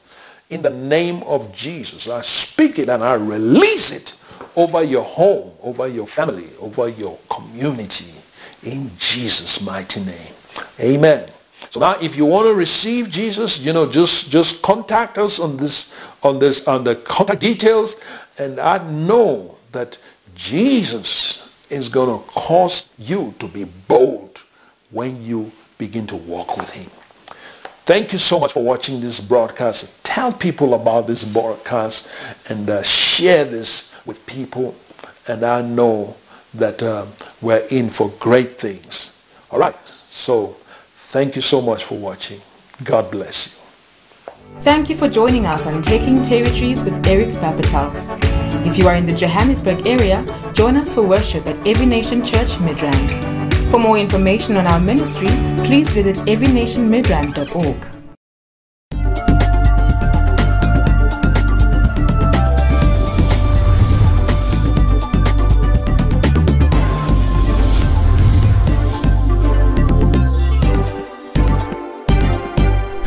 [0.51, 2.09] in the name of Jesus.
[2.09, 4.15] I speak it and I release it
[4.55, 8.13] over your home, over your family, over your community
[8.63, 10.33] in Jesus' mighty name.
[10.81, 11.29] Amen.
[11.77, 15.59] So now if you want to receive Jesus, you know, just just contact us on
[15.59, 17.97] this on this on the contact details
[18.39, 19.99] and I know that
[20.35, 24.43] Jesus is going to cause you to be bold
[24.91, 26.91] when you begin to walk with him.
[27.85, 30.03] Thank you so much for watching this broadcast.
[30.03, 32.09] Tell people about this broadcast
[32.49, 34.75] and uh, share this with people.
[35.29, 36.17] And I know
[36.55, 37.09] that um,
[37.43, 39.15] we're in for great things.
[39.51, 39.77] All right.
[40.09, 40.57] So
[41.13, 42.41] thank you so much for watching.
[42.85, 43.57] God bless you.
[44.61, 47.91] Thank you for joining us on Taking Territories with Eric Bapatal.
[48.67, 52.53] If you are in the Johannesburg area, join us for worship at Every Nation Church
[52.59, 53.55] Midrand.
[53.71, 55.29] For more information on our ministry,
[55.67, 57.96] please visit everynationmidrand.org.